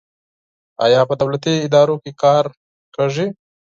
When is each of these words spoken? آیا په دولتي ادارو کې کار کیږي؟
آیا 0.85 1.01
په 1.09 1.15
دولتي 1.21 1.53
ادارو 1.65 1.95
کې 2.03 2.11
کار 2.23 2.45
کیږي؟ 2.95 3.27